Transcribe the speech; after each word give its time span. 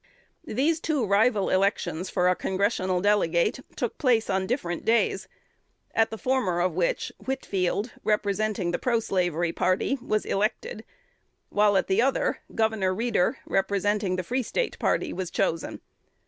These 0.47 0.79
two 0.79 1.05
rival 1.05 1.51
elections 1.51 2.09
for 2.09 2.27
a 2.27 2.35
congressional 2.35 3.01
delegate 3.01 3.59
took 3.75 3.99
place 3.99 4.31
on 4.31 4.47
different 4.47 4.83
days; 4.83 5.27
at 5.93 6.09
the 6.09 6.17
former 6.17 6.59
of 6.59 6.73
which, 6.73 7.11
Whitfield, 7.19 7.91
representing 8.03 8.71
the 8.71 8.79
proslavery 8.79 9.53
party, 9.55 9.99
was 10.01 10.25
elected; 10.25 10.83
while 11.49 11.77
at 11.77 11.85
the 11.85 12.01
other, 12.01 12.39
Gov. 12.55 12.97
Reeder, 12.97 13.37
representing 13.45 14.15
the 14.15 14.23
Free 14.23 14.41
State 14.41 14.79
party, 14.79 15.13
was 15.13 15.29
chosen. 15.29 15.81